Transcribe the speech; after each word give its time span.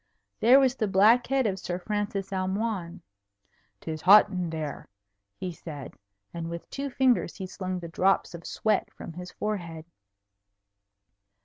There 0.39 0.59
was 0.59 0.73
the 0.73 0.87
black 0.87 1.27
head 1.27 1.45
of 1.45 1.59
Sir 1.59 1.77
Francis 1.77 2.31
Almoign. 2.33 3.01
"'Tis 3.81 4.01
hot 4.01 4.29
in 4.29 4.49
there," 4.49 4.89
he 5.39 5.51
said; 5.51 5.93
and 6.33 6.49
with 6.49 6.67
two 6.71 6.89
fingers 6.89 7.35
he 7.35 7.45
slung 7.45 7.77
the 7.77 7.87
drops 7.87 8.33
of 8.33 8.43
sweat 8.47 8.91
from 8.91 9.13
his 9.13 9.31
forehead. 9.31 9.85